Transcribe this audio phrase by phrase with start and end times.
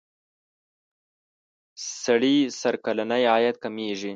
[2.03, 4.09] سړي سر کلنی عاید کمیږي.